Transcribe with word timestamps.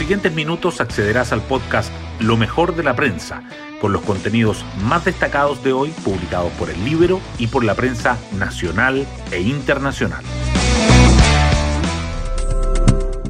siguientes 0.00 0.32
minutos 0.32 0.80
accederás 0.80 1.30
al 1.30 1.42
podcast 1.42 1.92
Lo 2.20 2.38
mejor 2.38 2.74
de 2.74 2.82
la 2.82 2.96
prensa, 2.96 3.42
con 3.82 3.92
los 3.92 4.00
contenidos 4.00 4.64
más 4.82 5.04
destacados 5.04 5.62
de 5.62 5.74
hoy 5.74 5.90
publicados 6.02 6.50
por 6.52 6.70
el 6.70 6.82
Libro 6.86 7.20
y 7.38 7.48
por 7.48 7.64
la 7.64 7.74
prensa 7.74 8.16
nacional 8.38 9.06
e 9.30 9.42
internacional. 9.42 10.24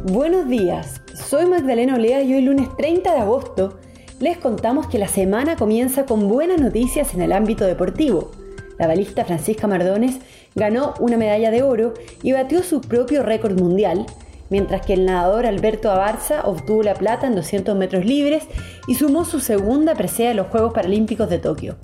Buenos 0.04 0.48
días, 0.48 1.02
soy 1.12 1.46
Magdalena 1.46 1.96
Olea 1.96 2.22
y 2.22 2.34
hoy 2.34 2.42
lunes 2.42 2.68
30 2.78 3.14
de 3.14 3.18
agosto 3.18 3.80
les 4.20 4.38
contamos 4.38 4.86
que 4.86 5.00
la 5.00 5.08
semana 5.08 5.56
comienza 5.56 6.06
con 6.06 6.28
buenas 6.28 6.60
noticias 6.60 7.14
en 7.14 7.22
el 7.22 7.32
ámbito 7.32 7.64
deportivo. 7.64 8.30
La 8.78 8.86
balista 8.86 9.24
Francisca 9.24 9.66
Mardones 9.66 10.20
ganó 10.54 10.94
una 11.00 11.16
medalla 11.16 11.50
de 11.50 11.64
oro 11.64 11.94
y 12.22 12.30
batió 12.30 12.62
su 12.62 12.80
propio 12.80 13.24
récord 13.24 13.58
mundial, 13.58 14.06
mientras 14.50 14.84
que 14.84 14.92
el 14.92 15.06
nadador 15.06 15.46
Alberto 15.46 15.90
Abarza 15.90 16.42
obtuvo 16.42 16.82
la 16.82 16.94
plata 16.94 17.26
en 17.26 17.34
200 17.34 17.74
metros 17.76 18.04
libres 18.04 18.44
y 18.86 18.96
sumó 18.96 19.24
su 19.24 19.40
segunda 19.40 19.94
presea 19.94 20.32
en 20.32 20.36
los 20.36 20.48
Juegos 20.48 20.74
Paralímpicos 20.74 21.30
de 21.30 21.38
Tokio. 21.38 21.76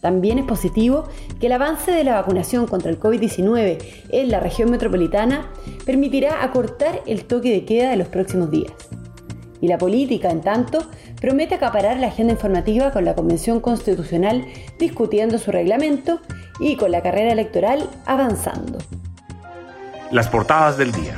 También 0.00 0.38
es 0.38 0.46
positivo 0.46 1.04
que 1.38 1.46
el 1.46 1.52
avance 1.52 1.92
de 1.92 2.02
la 2.02 2.14
vacunación 2.14 2.66
contra 2.66 2.90
el 2.90 2.98
COVID-19 2.98 3.78
en 4.08 4.30
la 4.30 4.40
región 4.40 4.70
metropolitana 4.70 5.48
permitirá 5.86 6.42
acortar 6.42 7.02
el 7.06 7.24
toque 7.24 7.52
de 7.52 7.64
queda 7.64 7.90
de 7.90 7.96
los 7.96 8.08
próximos 8.08 8.50
días. 8.50 8.72
Y 9.60 9.68
la 9.68 9.78
política, 9.78 10.30
en 10.30 10.40
tanto, 10.40 10.80
promete 11.20 11.54
acaparar 11.54 11.98
la 11.98 12.08
agenda 12.08 12.32
informativa 12.32 12.90
con 12.90 13.04
la 13.04 13.14
Convención 13.14 13.60
Constitucional 13.60 14.44
discutiendo 14.76 15.38
su 15.38 15.52
reglamento 15.52 16.18
y 16.58 16.74
con 16.76 16.90
la 16.90 17.00
carrera 17.00 17.30
electoral 17.30 17.88
avanzando. 18.04 18.78
Las 20.10 20.28
portadas 20.28 20.76
del 20.76 20.90
día. 20.90 21.14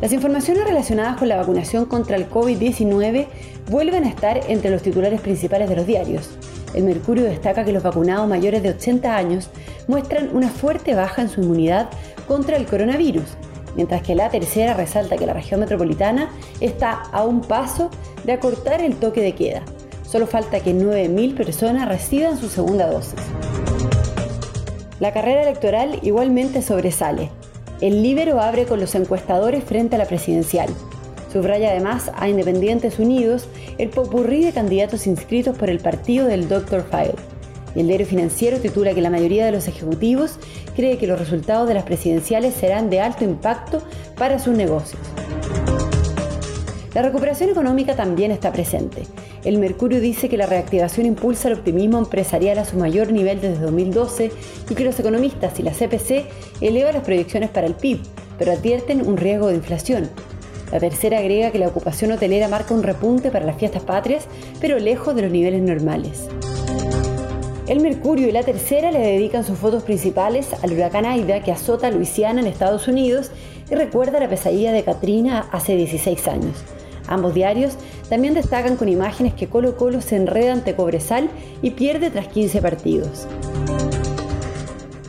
Las 0.00 0.12
informaciones 0.12 0.64
relacionadas 0.64 1.16
con 1.16 1.28
la 1.28 1.36
vacunación 1.36 1.86
contra 1.86 2.16
el 2.16 2.28
COVID-19 2.28 3.26
vuelven 3.70 4.04
a 4.04 4.08
estar 4.08 4.40
entre 4.48 4.70
los 4.70 4.82
titulares 4.82 5.20
principales 5.20 5.68
de 5.68 5.76
los 5.76 5.86
diarios. 5.86 6.30
El 6.74 6.84
Mercurio 6.84 7.24
destaca 7.24 7.64
que 7.64 7.72
los 7.72 7.82
vacunados 7.82 8.28
mayores 8.28 8.62
de 8.62 8.70
80 8.70 9.16
años 9.16 9.50
muestran 9.88 10.30
una 10.34 10.50
fuerte 10.50 10.94
baja 10.94 11.22
en 11.22 11.28
su 11.30 11.40
inmunidad 11.40 11.88
contra 12.26 12.56
el 12.56 12.66
coronavirus 12.66 13.36
mientras 13.76 14.02
que 14.02 14.14
la 14.14 14.30
tercera 14.30 14.74
resalta 14.74 15.16
que 15.16 15.26
la 15.26 15.34
región 15.34 15.60
metropolitana 15.60 16.30
está 16.60 17.02
a 17.12 17.24
un 17.24 17.42
paso 17.42 17.90
de 18.24 18.32
acortar 18.32 18.80
el 18.80 18.96
toque 18.96 19.20
de 19.20 19.34
queda. 19.34 19.62
Solo 20.04 20.26
falta 20.26 20.60
que 20.60 20.74
9.000 20.74 21.36
personas 21.36 21.88
reciban 21.88 22.38
su 22.38 22.48
segunda 22.48 22.90
dosis. 22.90 23.20
La 24.98 25.12
carrera 25.12 25.42
electoral 25.42 25.98
igualmente 26.02 26.62
sobresale. 26.62 27.30
El 27.80 28.02
Libero 28.02 28.40
abre 28.40 28.64
con 28.64 28.80
los 28.80 28.94
encuestadores 28.94 29.64
frente 29.64 29.96
a 29.96 29.98
la 29.98 30.06
presidencial. 30.06 30.68
Subraya 31.32 31.70
además 31.70 32.10
a 32.16 32.28
Independientes 32.28 32.98
Unidos 32.98 33.48
el 33.78 33.90
popurrí 33.90 34.44
de 34.44 34.52
candidatos 34.52 35.06
inscritos 35.06 35.56
por 35.56 35.68
el 35.68 35.80
partido 35.80 36.26
del 36.26 36.48
Dr. 36.48 36.84
File 36.90 37.14
el 37.76 37.88
diario 37.88 38.06
financiero 38.06 38.58
titula 38.58 38.94
que 38.94 39.02
la 39.02 39.10
mayoría 39.10 39.44
de 39.44 39.52
los 39.52 39.68
ejecutivos 39.68 40.38
cree 40.74 40.96
que 40.96 41.06
los 41.06 41.18
resultados 41.18 41.68
de 41.68 41.74
las 41.74 41.84
presidenciales 41.84 42.54
serán 42.54 42.88
de 42.88 43.00
alto 43.00 43.24
impacto 43.24 43.82
para 44.16 44.38
sus 44.38 44.56
negocios. 44.56 45.02
La 46.94 47.02
recuperación 47.02 47.50
económica 47.50 47.94
también 47.94 48.30
está 48.30 48.50
presente. 48.50 49.02
El 49.44 49.58
Mercurio 49.58 50.00
dice 50.00 50.28
que 50.28 50.36
la 50.36 50.46
reactivación 50.46 51.06
impulsa 51.06 51.48
el 51.48 51.54
optimismo 51.54 51.98
empresarial 51.98 52.58
a 52.58 52.64
su 52.64 52.76
mayor 52.76 53.12
nivel 53.12 53.40
desde 53.40 53.62
2012 53.62 54.32
y 54.70 54.74
que 54.74 54.84
los 54.84 54.98
economistas 54.98 55.58
y 55.60 55.62
la 55.62 55.72
CPC 55.72 56.26
elevan 56.60 56.94
las 56.94 57.04
proyecciones 57.04 57.50
para 57.50 57.66
el 57.66 57.74
PIB, 57.74 58.00
pero 58.38 58.52
advierten 58.52 59.06
un 59.06 59.16
riesgo 59.16 59.48
de 59.48 59.56
inflación. 59.56 60.10
La 60.72 60.80
tercera 60.80 61.18
agrega 61.18 61.52
que 61.52 61.58
la 61.58 61.68
ocupación 61.68 62.12
hotelera 62.12 62.48
marca 62.48 62.74
un 62.74 62.82
repunte 62.82 63.30
para 63.30 63.46
las 63.46 63.56
fiestas 63.56 63.82
patrias, 63.82 64.26
pero 64.60 64.78
lejos 64.78 65.14
de 65.14 65.22
los 65.22 65.30
niveles 65.30 65.62
normales. 65.62 66.28
El 67.68 67.80
Mercurio 67.80 68.28
y 68.28 68.32
la 68.32 68.44
Tercera 68.44 68.92
le 68.92 69.00
dedican 69.00 69.44
sus 69.44 69.58
fotos 69.58 69.82
principales 69.82 70.48
al 70.62 70.72
huracán 70.72 71.04
Aida 71.04 71.42
que 71.42 71.50
azota 71.50 71.88
a 71.88 71.90
Luisiana 71.90 72.40
en 72.40 72.46
Estados 72.46 72.86
Unidos 72.86 73.32
y 73.68 73.74
recuerda 73.74 74.20
la 74.20 74.28
pesadilla 74.28 74.70
de 74.70 74.84
Katrina 74.84 75.48
hace 75.50 75.74
16 75.74 76.28
años. 76.28 76.75
Ambos 77.08 77.34
diarios 77.34 77.74
también 78.08 78.34
destacan 78.34 78.76
con 78.76 78.88
imágenes 78.88 79.34
que 79.34 79.48
Colo 79.48 79.76
Colo 79.76 80.00
se 80.00 80.16
enreda 80.16 80.52
ante 80.52 80.74
Cobresal 80.74 81.28
y 81.62 81.70
pierde 81.70 82.10
tras 82.10 82.28
15 82.28 82.60
partidos. 82.62 83.26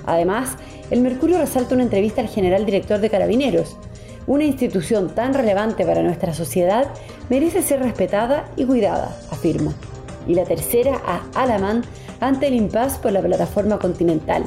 Además, 0.05 0.55
el 0.89 1.01
Mercurio 1.01 1.37
resalta 1.37 1.75
una 1.75 1.83
entrevista 1.83 2.21
al 2.21 2.29
general 2.29 2.65
director 2.65 2.99
de 2.99 3.09
Carabineros. 3.09 3.77
Una 4.25 4.45
institución 4.45 5.13
tan 5.13 5.33
relevante 5.33 5.85
para 5.85 6.03
nuestra 6.03 6.33
sociedad 6.33 6.87
merece 7.29 7.61
ser 7.61 7.81
respetada 7.81 8.49
y 8.55 8.65
cuidada, 8.65 9.17
afirma. 9.31 9.73
Y 10.27 10.33
la 10.33 10.43
tercera 10.43 11.01
a 11.05 11.21
Alamán 11.41 11.83
ante 12.19 12.47
el 12.47 12.55
impasse 12.55 12.99
por 12.99 13.11
la 13.11 13.21
plataforma 13.21 13.79
continental. 13.79 14.43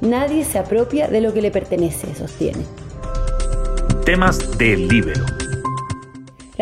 Nadie 0.00 0.44
se 0.44 0.58
apropia 0.58 1.06
de 1.08 1.20
lo 1.20 1.32
que 1.32 1.42
le 1.42 1.50
pertenece, 1.50 2.14
sostiene. 2.14 2.64
Temas 4.04 4.58
del 4.58 4.88
Libero. 4.88 5.41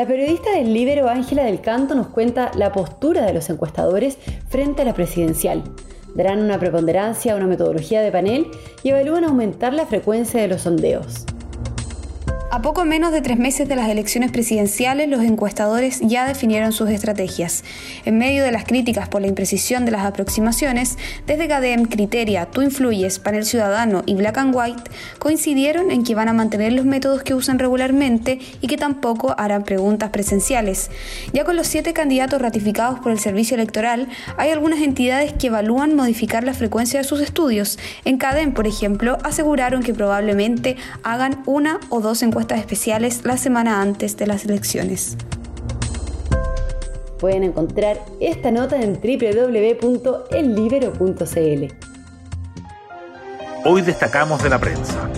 La 0.00 0.06
periodista 0.06 0.52
del 0.52 0.72
Libero 0.72 1.10
Ángela 1.10 1.44
del 1.44 1.60
Canto 1.60 1.94
nos 1.94 2.06
cuenta 2.06 2.50
la 2.54 2.72
postura 2.72 3.26
de 3.26 3.34
los 3.34 3.50
encuestadores 3.50 4.16
frente 4.48 4.80
a 4.80 4.86
la 4.86 4.94
presidencial. 4.94 5.62
Darán 6.14 6.40
una 6.40 6.58
preponderancia 6.58 7.34
a 7.34 7.36
una 7.36 7.46
metodología 7.46 8.00
de 8.00 8.10
panel 8.10 8.46
y 8.82 8.88
evalúan 8.88 9.24
aumentar 9.24 9.74
la 9.74 9.84
frecuencia 9.84 10.40
de 10.40 10.48
los 10.48 10.62
sondeos. 10.62 11.26
A 12.52 12.62
poco 12.62 12.84
menos 12.84 13.12
de 13.12 13.20
tres 13.20 13.38
meses 13.38 13.68
de 13.68 13.76
las 13.76 13.88
elecciones 13.88 14.32
presidenciales, 14.32 15.08
los 15.08 15.22
encuestadores 15.22 16.00
ya 16.00 16.26
definieron 16.26 16.72
sus 16.72 16.90
estrategias. 16.90 17.62
En 18.04 18.18
medio 18.18 18.42
de 18.42 18.50
las 18.50 18.64
críticas 18.64 19.08
por 19.08 19.20
la 19.20 19.28
imprecisión 19.28 19.84
de 19.84 19.92
las 19.92 20.04
aproximaciones, 20.04 20.98
desde 21.28 21.46
CADEM, 21.46 21.84
Criteria, 21.84 22.46
Tú 22.46 22.62
Influyes, 22.62 23.20
Panel 23.20 23.44
Ciudadano 23.44 24.02
y 24.04 24.14
Black 24.14 24.38
and 24.38 24.52
White 24.52 24.82
coincidieron 25.20 25.92
en 25.92 26.02
que 26.02 26.16
van 26.16 26.28
a 26.28 26.32
mantener 26.32 26.72
los 26.72 26.84
métodos 26.84 27.22
que 27.22 27.34
usan 27.34 27.60
regularmente 27.60 28.40
y 28.60 28.66
que 28.66 28.76
tampoco 28.76 29.32
harán 29.38 29.62
preguntas 29.62 30.10
presenciales. 30.10 30.90
Ya 31.32 31.44
con 31.44 31.54
los 31.54 31.68
siete 31.68 31.92
candidatos 31.92 32.42
ratificados 32.42 32.98
por 32.98 33.12
el 33.12 33.20
Servicio 33.20 33.54
Electoral, 33.54 34.08
hay 34.36 34.50
algunas 34.50 34.80
entidades 34.80 35.32
que 35.34 35.46
evalúan 35.46 35.94
modificar 35.94 36.42
la 36.42 36.54
frecuencia 36.54 36.98
de 36.98 37.04
sus 37.04 37.20
estudios. 37.20 37.78
En 38.04 38.18
CADEM, 38.18 38.54
por 38.54 38.66
ejemplo, 38.66 39.18
aseguraron 39.22 39.84
que 39.84 39.94
probablemente 39.94 40.76
hagan 41.04 41.44
una 41.46 41.78
o 41.90 42.00
dos 42.00 42.24
encuestas 42.24 42.39
especiales 42.48 43.24
la 43.24 43.36
semana 43.36 43.82
antes 43.82 44.16
de 44.16 44.26
las 44.26 44.44
elecciones. 44.44 45.16
Pueden 47.18 47.44
encontrar 47.44 48.00
esta 48.18 48.50
nota 48.50 48.80
en 48.80 48.94
www.ellibero.cl. 48.94 51.74
Hoy 53.64 53.82
destacamos 53.82 54.42
de 54.42 54.48
la 54.48 54.58
prensa. 54.58 55.08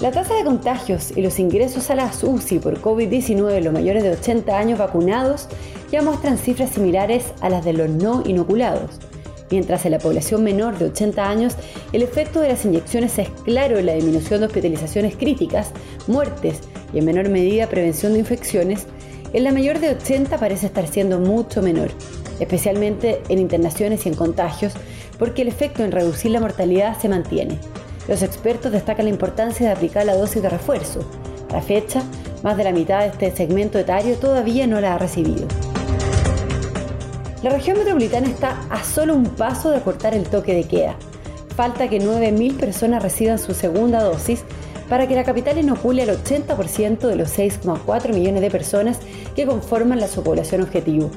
La 0.00 0.10
tasa 0.10 0.34
de 0.34 0.44
contagios 0.44 1.16
y 1.16 1.22
los 1.22 1.38
ingresos 1.38 1.88
a 1.90 1.94
la 1.94 2.10
UCI 2.22 2.58
por 2.58 2.82
COVID-19 2.82 3.52
en 3.52 3.64
los 3.64 3.72
mayores 3.72 4.02
de 4.02 4.10
80 4.10 4.58
años 4.58 4.78
vacunados 4.78 5.48
ya 5.90 6.02
muestran 6.02 6.36
cifras 6.38 6.70
similares 6.70 7.32
a 7.40 7.48
las 7.48 7.64
de 7.64 7.72
los 7.72 7.88
no 7.88 8.22
inoculados. 8.26 9.00
Mientras 9.50 9.84
en 9.84 9.92
la 9.92 9.98
población 9.98 10.42
menor 10.42 10.78
de 10.78 10.86
80 10.86 11.28
años 11.28 11.54
el 11.92 12.02
efecto 12.02 12.40
de 12.40 12.48
las 12.48 12.64
inyecciones 12.64 13.18
es 13.18 13.28
claro 13.44 13.78
en 13.78 13.86
la 13.86 13.94
disminución 13.94 14.40
de 14.40 14.46
hospitalizaciones 14.46 15.16
críticas, 15.16 15.70
muertes 16.06 16.60
y 16.92 16.98
en 16.98 17.04
menor 17.04 17.28
medida 17.28 17.68
prevención 17.68 18.12
de 18.12 18.20
infecciones, 18.20 18.86
en 19.32 19.44
la 19.44 19.52
mayor 19.52 19.80
de 19.80 19.90
80 19.90 20.38
parece 20.38 20.66
estar 20.66 20.86
siendo 20.86 21.18
mucho 21.18 21.62
menor, 21.62 21.90
especialmente 22.40 23.20
en 23.28 23.38
internaciones 23.38 24.06
y 24.06 24.08
en 24.08 24.14
contagios, 24.14 24.72
porque 25.18 25.42
el 25.42 25.48
efecto 25.48 25.84
en 25.84 25.92
reducir 25.92 26.30
la 26.30 26.40
mortalidad 26.40 26.98
se 26.98 27.08
mantiene. 27.08 27.58
Los 28.08 28.22
expertos 28.22 28.72
destacan 28.72 29.06
la 29.06 29.10
importancia 29.10 29.66
de 29.66 29.72
aplicar 29.72 30.06
la 30.06 30.14
dosis 30.14 30.42
de 30.42 30.48
refuerzo. 30.48 31.00
A 31.50 31.54
la 31.54 31.62
fecha, 31.62 32.02
más 32.42 32.56
de 32.56 32.64
la 32.64 32.72
mitad 32.72 33.00
de 33.00 33.08
este 33.08 33.34
segmento 33.34 33.78
etario 33.78 34.16
todavía 34.16 34.66
no 34.66 34.80
la 34.80 34.94
ha 34.94 34.98
recibido. 34.98 35.46
La 37.46 37.52
región 37.52 37.78
metropolitana 37.78 38.26
está 38.26 38.60
a 38.70 38.82
solo 38.82 39.14
un 39.14 39.22
paso 39.22 39.70
de 39.70 39.76
acortar 39.76 40.14
el 40.14 40.24
toque 40.24 40.52
de 40.52 40.64
queda. 40.64 40.96
Falta 41.54 41.88
que 41.88 42.00
9.000 42.00 42.56
personas 42.56 43.00
reciban 43.04 43.38
su 43.38 43.54
segunda 43.54 44.02
dosis 44.02 44.42
para 44.88 45.06
que 45.06 45.14
la 45.14 45.22
capital 45.22 45.56
inocule 45.56 46.02
al 46.02 46.08
80% 46.08 47.06
de 47.06 47.14
los 47.14 47.38
6,4 47.38 48.12
millones 48.12 48.40
de 48.40 48.50
personas 48.50 48.98
que 49.36 49.46
conforman 49.46 50.00
la 50.00 50.08
su 50.08 50.24
población 50.24 50.62
objetivo. 50.62 51.08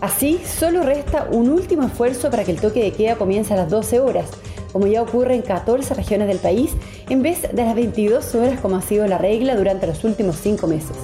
Así, 0.00 0.40
solo 0.44 0.82
resta 0.82 1.28
un 1.30 1.48
último 1.48 1.84
esfuerzo 1.84 2.28
para 2.28 2.42
que 2.42 2.50
el 2.50 2.60
toque 2.60 2.82
de 2.82 2.90
queda 2.90 3.14
comience 3.14 3.54
a 3.54 3.58
las 3.58 3.70
12 3.70 4.00
horas, 4.00 4.26
como 4.72 4.88
ya 4.88 5.00
ocurre 5.00 5.36
en 5.36 5.42
14 5.42 5.94
regiones 5.94 6.26
del 6.26 6.38
país, 6.38 6.72
en 7.08 7.22
vez 7.22 7.42
de 7.42 7.64
las 7.64 7.76
22 7.76 8.34
horas 8.34 8.58
como 8.58 8.74
ha 8.74 8.82
sido 8.82 9.06
la 9.06 9.18
regla 9.18 9.54
durante 9.54 9.86
los 9.86 10.02
últimos 10.02 10.38
5 10.38 10.66
meses. 10.66 10.96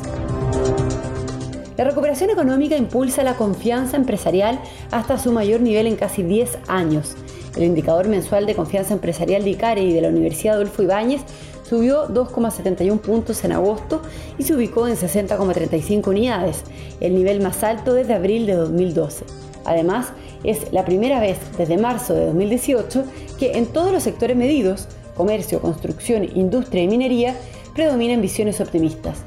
La 1.76 1.82
recuperación 1.82 2.30
económica 2.30 2.76
impulsa 2.76 3.24
la 3.24 3.34
confianza 3.34 3.96
empresarial 3.96 4.60
hasta 4.92 5.18
su 5.18 5.32
mayor 5.32 5.60
nivel 5.60 5.88
en 5.88 5.96
casi 5.96 6.22
10 6.22 6.58
años. 6.68 7.16
El 7.56 7.64
indicador 7.64 8.06
mensual 8.06 8.46
de 8.46 8.54
confianza 8.54 8.94
empresarial 8.94 9.42
de 9.42 9.50
ICARE 9.50 9.82
y 9.82 9.92
de 9.92 10.00
la 10.00 10.08
Universidad 10.08 10.54
Adolfo 10.54 10.84
Ibáñez 10.84 11.22
subió 11.68 12.06
2,71 12.08 13.00
puntos 13.00 13.42
en 13.44 13.50
agosto 13.50 14.02
y 14.38 14.44
se 14.44 14.54
ubicó 14.54 14.86
en 14.86 14.94
60,35 14.94 16.06
unidades, 16.08 16.62
el 17.00 17.16
nivel 17.16 17.40
más 17.40 17.64
alto 17.64 17.92
desde 17.92 18.14
abril 18.14 18.46
de 18.46 18.54
2012. 18.54 19.24
Además, 19.64 20.12
es 20.44 20.72
la 20.72 20.84
primera 20.84 21.18
vez 21.18 21.38
desde 21.58 21.76
marzo 21.76 22.14
de 22.14 22.26
2018 22.26 23.04
que 23.38 23.58
en 23.58 23.66
todos 23.66 23.90
los 23.90 24.04
sectores 24.04 24.36
medidos, 24.36 24.86
comercio, 25.16 25.60
construcción, 25.60 26.28
industria 26.36 26.84
y 26.84 26.88
minería, 26.88 27.34
predominan 27.74 28.20
visiones 28.20 28.60
optimistas. 28.60 29.24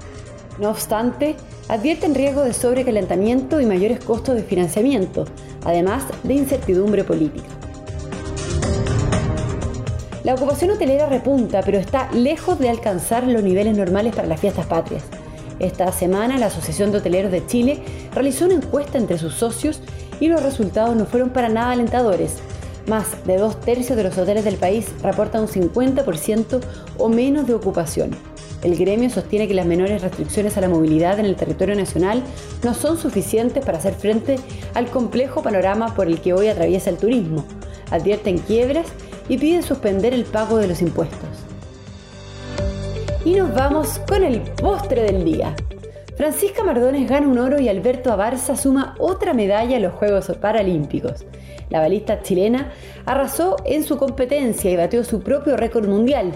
No 0.59 0.69
obstante, 0.71 1.35
advierten 1.67 2.15
riesgo 2.15 2.41
de 2.41 2.53
sobrecalentamiento 2.53 3.61
y 3.61 3.65
mayores 3.65 4.03
costos 4.03 4.35
de 4.35 4.43
financiamiento, 4.43 5.25
además 5.63 6.03
de 6.23 6.33
incertidumbre 6.33 7.03
política. 7.03 7.47
La 10.23 10.33
ocupación 10.33 10.71
hotelera 10.71 11.05
repunta, 11.05 11.61
pero 11.63 11.77
está 11.77 12.11
lejos 12.11 12.59
de 12.59 12.69
alcanzar 12.69 13.25
los 13.27 13.43
niveles 13.43 13.77
normales 13.77 14.15
para 14.15 14.27
las 14.27 14.41
fiestas 14.41 14.65
patrias. 14.65 15.03
Esta 15.59 15.91
semana 15.91 16.37
la 16.37 16.47
Asociación 16.47 16.91
de 16.91 16.97
Hoteleros 16.97 17.31
de 17.31 17.45
Chile 17.45 17.81
realizó 18.13 18.45
una 18.45 18.55
encuesta 18.55 18.97
entre 18.97 19.17
sus 19.17 19.35
socios 19.35 19.81
y 20.19 20.27
los 20.27 20.43
resultados 20.43 20.95
no 20.95 21.05
fueron 21.05 21.29
para 21.29 21.49
nada 21.49 21.71
alentadores. 21.71 22.35
Más 22.87 23.23
de 23.25 23.37
dos 23.37 23.59
tercios 23.61 23.97
de 23.97 24.03
los 24.03 24.17
hoteles 24.17 24.43
del 24.43 24.55
país 24.55 24.87
reportan 25.01 25.41
un 25.41 25.47
50% 25.47 26.61
o 26.97 27.09
menos 27.09 27.47
de 27.47 27.53
ocupación. 27.53 28.11
El 28.63 28.75
gremio 28.75 29.09
sostiene 29.09 29.47
que 29.47 29.53
las 29.53 29.65
menores 29.65 30.01
restricciones 30.01 30.57
a 30.57 30.61
la 30.61 30.69
movilidad 30.69 31.19
en 31.19 31.25
el 31.25 31.35
territorio 31.35 31.75
nacional 31.75 32.23
no 32.63 32.73
son 32.73 32.97
suficientes 32.97 33.63
para 33.63 33.77
hacer 33.77 33.93
frente 33.93 34.37
al 34.73 34.87
complejo 34.87 35.43
panorama 35.43 35.93
por 35.93 36.07
el 36.07 36.19
que 36.21 36.33
hoy 36.33 36.47
atraviesa 36.47 36.89
el 36.89 36.97
turismo. 36.97 37.45
Advierten 37.91 38.39
quiebras 38.39 38.87
y 39.29 39.37
piden 39.37 39.63
suspender 39.63 40.13
el 40.13 40.25
pago 40.25 40.57
de 40.57 40.67
los 40.67 40.81
impuestos. 40.81 41.29
Y 43.25 43.35
nos 43.35 43.53
vamos 43.53 43.99
con 44.07 44.23
el 44.23 44.41
postre 44.41 45.03
del 45.03 45.23
día. 45.23 45.55
Francisca 46.15 46.63
Mardones 46.63 47.07
gana 47.07 47.27
un 47.27 47.37
oro 47.37 47.59
y 47.59 47.69
Alberto 47.69 48.11
Abarza 48.11 48.55
suma 48.57 48.95
otra 48.97 49.35
medalla 49.35 49.75
en 49.75 49.83
los 49.83 49.93
Juegos 49.93 50.31
Paralímpicos. 50.41 51.25
La 51.69 51.79
balista 51.79 52.23
chilena 52.23 52.71
arrasó 53.05 53.57
en 53.65 53.83
su 53.83 53.97
competencia 53.97 54.71
y 54.71 54.77
batió 54.77 55.03
su 55.03 55.19
propio 55.19 55.57
récord 55.57 55.87
mundial, 55.87 56.31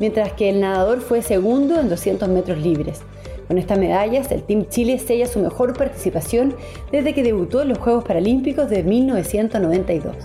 mientras 0.00 0.32
que 0.32 0.50
el 0.50 0.60
nadador 0.60 1.00
fue 1.00 1.22
segundo 1.22 1.78
en 1.80 1.88
200 1.88 2.28
metros 2.28 2.58
libres. 2.58 3.02
Con 3.46 3.58
estas 3.58 3.78
medallas, 3.78 4.30
el 4.32 4.42
Team 4.42 4.66
Chile 4.68 4.98
sella 4.98 5.26
su 5.26 5.38
mejor 5.38 5.76
participación 5.76 6.54
desde 6.90 7.14
que 7.14 7.22
debutó 7.22 7.62
en 7.62 7.68
los 7.68 7.78
Juegos 7.78 8.04
Paralímpicos 8.04 8.70
de 8.70 8.82
1992. 8.82 10.16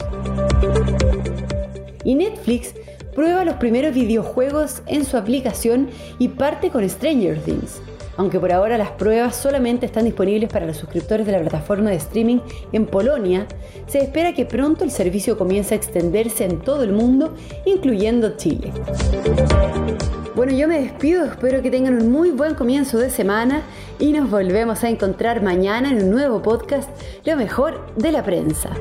Y 2.03 2.15
Netflix 2.15 2.73
prueba 3.13 3.43
los 3.43 3.55
primeros 3.55 3.93
videojuegos 3.93 4.81
en 4.87 5.03
su 5.03 5.17
aplicación 5.17 5.89
y 6.17 6.29
parte 6.29 6.69
con 6.69 6.87
Stranger 6.87 7.39
Things 7.39 7.81
aunque 8.19 8.37
por 8.37 8.51
ahora 8.51 8.77
las 8.77 8.91
pruebas 8.91 9.33
solamente 9.33 9.85
están 9.85 10.03
disponibles 10.03 10.51
para 10.51 10.65
los 10.65 10.75
suscriptores 10.75 11.25
de 11.25 11.31
la 11.31 11.39
plataforma 11.39 11.89
de 11.89 11.95
streaming 11.95 12.39
en 12.73 12.85
Polonia, 12.85 13.47
se 13.87 13.99
espera 13.99 14.33
que 14.33 14.45
pronto 14.45 14.83
el 14.83 14.91
servicio 14.91 15.37
comience 15.37 15.73
a 15.73 15.77
extenderse 15.77 16.43
en 16.43 16.59
todo 16.59 16.83
el 16.83 16.91
mundo, 16.91 17.33
incluyendo 17.65 18.35
Chile. 18.35 18.73
Bueno, 20.35 20.51
yo 20.51 20.67
me 20.67 20.81
despido, 20.81 21.23
espero 21.23 21.61
que 21.61 21.71
tengan 21.71 21.93
un 21.93 22.11
muy 22.11 22.31
buen 22.31 22.55
comienzo 22.55 22.97
de 22.97 23.09
semana 23.09 23.61
y 23.99 24.11
nos 24.11 24.29
volvemos 24.29 24.83
a 24.83 24.89
encontrar 24.89 25.41
mañana 25.41 25.89
en 25.89 26.03
un 26.03 26.11
nuevo 26.11 26.41
podcast, 26.41 26.89
Lo 27.23 27.37
mejor 27.37 27.85
de 27.95 28.11
la 28.11 28.21
prensa. 28.21 28.71